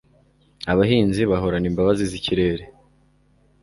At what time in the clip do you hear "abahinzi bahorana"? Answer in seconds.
0.71-1.67